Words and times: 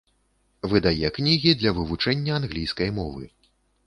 Выдае 0.71 1.11
кнігі 1.17 1.51
для 1.59 1.73
вывучэння 1.79 2.33
англійскай 2.39 2.89
мовы. 2.97 3.29